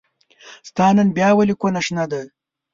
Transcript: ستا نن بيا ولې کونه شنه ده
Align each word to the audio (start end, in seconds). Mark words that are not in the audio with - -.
ستا 0.69 0.85
نن 0.95 1.07
بيا 1.17 1.29
ولې 1.35 1.55
کونه 1.61 1.79
شنه 1.85 2.05
ده 2.11 2.21